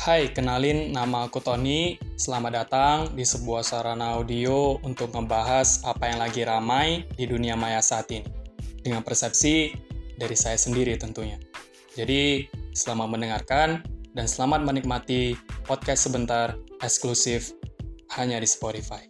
Hai, 0.00 0.32
kenalin 0.32 0.96
nama 0.96 1.28
aku 1.28 1.44
Tony. 1.44 2.00
Selamat 2.16 2.64
datang 2.64 3.12
di 3.12 3.20
sebuah 3.20 3.60
sarana 3.60 4.16
audio 4.16 4.80
untuk 4.80 5.12
membahas 5.12 5.84
apa 5.84 6.08
yang 6.08 6.24
lagi 6.24 6.40
ramai 6.40 7.04
di 7.20 7.28
dunia 7.28 7.52
maya 7.52 7.84
saat 7.84 8.08
ini. 8.08 8.24
Dengan 8.80 9.04
persepsi 9.04 9.76
dari 10.16 10.32
saya 10.32 10.56
sendiri 10.56 10.96
tentunya. 10.96 11.36
Jadi, 12.00 12.48
selamat 12.72 13.12
mendengarkan 13.12 13.84
dan 14.16 14.24
selamat 14.24 14.64
menikmati 14.64 15.36
podcast 15.68 16.08
sebentar 16.08 16.56
eksklusif 16.80 17.52
hanya 18.16 18.40
di 18.40 18.48
Spotify. 18.48 19.04